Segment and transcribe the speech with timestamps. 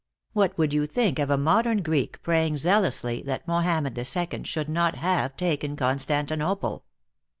[0.33, 4.43] What would you think of a modern Greek praying zealously that Moharned II.
[4.45, 6.85] should not have taken Constantinople?